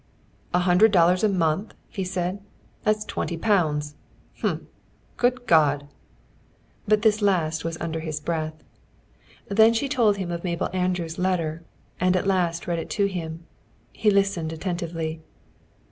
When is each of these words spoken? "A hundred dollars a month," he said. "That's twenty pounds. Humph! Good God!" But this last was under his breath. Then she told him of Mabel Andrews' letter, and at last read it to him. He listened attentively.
"A 0.51 0.57
hundred 0.57 0.91
dollars 0.91 1.23
a 1.23 1.29
month," 1.29 1.75
he 1.87 2.03
said. 2.03 2.41
"That's 2.83 3.05
twenty 3.05 3.37
pounds. 3.37 3.93
Humph! 4.39 4.63
Good 5.17 5.45
God!" 5.45 5.89
But 6.87 7.03
this 7.03 7.21
last 7.21 7.63
was 7.63 7.77
under 7.79 7.99
his 7.99 8.19
breath. 8.19 8.63
Then 9.47 9.73
she 9.75 9.87
told 9.87 10.17
him 10.17 10.31
of 10.31 10.43
Mabel 10.43 10.69
Andrews' 10.73 11.19
letter, 11.19 11.61
and 11.99 12.15
at 12.15 12.25
last 12.25 12.65
read 12.65 12.79
it 12.79 12.89
to 12.97 13.05
him. 13.05 13.45
He 13.93 14.09
listened 14.09 14.51
attentively. 14.51 15.21